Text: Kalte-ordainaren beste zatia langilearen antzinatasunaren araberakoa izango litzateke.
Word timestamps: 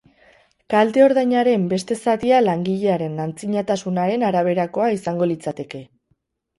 Kalte-ordainaren 0.73 1.67
beste 1.75 1.99
zatia 2.07 2.41
langilearen 2.47 3.23
antzinatasunaren 3.29 4.29
araberakoa 4.33 4.93
izango 5.01 5.33
litzateke. 5.35 5.89